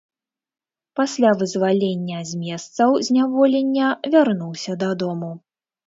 [0.99, 5.31] Пасля вызвалення з месцаў зняволення вярнуўся дадому.